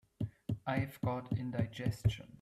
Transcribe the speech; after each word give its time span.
I've 0.65 0.99
got 1.05 1.31
indigestion. 1.37 2.39